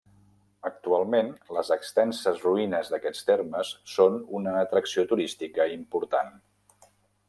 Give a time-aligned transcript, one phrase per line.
[0.69, 6.39] Actualment, les extenses ruïnes d'aquestes termes són una atracció turística important.